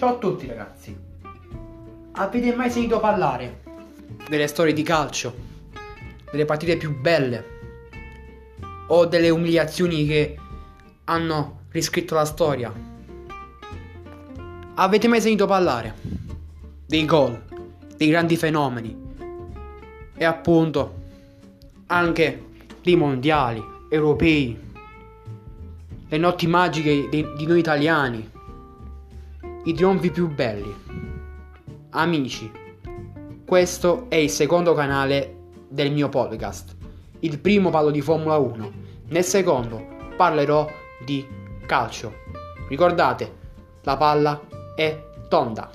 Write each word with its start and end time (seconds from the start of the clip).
Ciao 0.00 0.14
a 0.14 0.16
tutti 0.16 0.46
ragazzi. 0.46 0.96
Avete 2.12 2.54
mai 2.54 2.70
sentito 2.70 3.00
parlare 3.00 3.60
delle 4.30 4.46
storie 4.46 4.72
di 4.72 4.82
calcio? 4.82 5.34
Delle 6.30 6.46
partite 6.46 6.78
più 6.78 6.98
belle? 6.98 7.44
O 8.86 9.04
delle 9.04 9.28
umiliazioni 9.28 10.06
che 10.06 10.38
hanno 11.04 11.64
riscritto 11.72 12.14
la 12.14 12.24
storia? 12.24 12.72
Avete 14.76 15.06
mai 15.06 15.20
sentito 15.20 15.44
parlare 15.44 15.94
dei 16.86 17.04
gol, 17.04 17.38
dei 17.94 18.08
grandi 18.08 18.38
fenomeni? 18.38 18.96
E 20.16 20.24
appunto 20.24 20.94
anche 21.88 22.46
dei 22.82 22.96
mondiali, 22.96 23.62
europei, 23.90 24.58
le 26.08 26.16
notti 26.16 26.46
magiche 26.46 27.06
di, 27.10 27.46
noi 27.46 27.58
italiani 27.58 28.30
i 29.64 29.74
trionfi 29.74 30.10
più 30.10 30.28
belli. 30.28 30.74
Amici, 31.90 32.50
questo 33.44 34.06
è 34.08 34.14
il 34.14 34.30
secondo 34.30 34.72
canale 34.72 35.36
del 35.68 35.92
mio 35.92 36.08
podcast. 36.08 36.74
Il 37.20 37.38
primo 37.38 37.68
parlo 37.68 37.90
di 37.90 38.00
Formula 38.00 38.38
1, 38.38 38.72
nel 39.08 39.24
secondo 39.24 39.86
parlerò 40.16 40.66
di 41.04 41.26
calcio. 41.66 42.14
Ricordate, 42.68 43.36
la 43.82 43.96
palla 43.98 44.40
è 44.74 44.98
tonda. 45.28 45.70